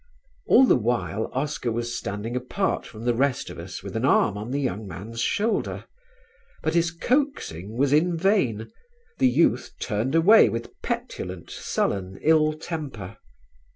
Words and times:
All 0.47 0.65
the 0.65 0.75
while 0.75 1.29
Oscar 1.31 1.71
was 1.71 1.95
standing 1.95 2.35
apart 2.35 2.87
from 2.87 3.05
the 3.05 3.13
rest 3.13 3.51
of 3.51 3.59
us 3.59 3.83
with 3.83 3.95
an 3.95 4.03
arm 4.03 4.35
on 4.35 4.49
the 4.49 4.59
young 4.59 4.87
man's 4.87 5.21
shoulder; 5.21 5.85
but 6.63 6.73
his 6.73 6.89
coaxing 6.89 7.77
was 7.77 7.93
in 7.93 8.17
vain, 8.17 8.71
the 9.19 9.29
youth 9.29 9.73
turned 9.79 10.15
away 10.15 10.49
with 10.49 10.73
petulant, 10.81 11.51
sullen 11.51 12.17
ill 12.23 12.53
temper. 12.53 13.17